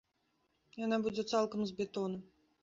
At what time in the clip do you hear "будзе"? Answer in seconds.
1.09-1.23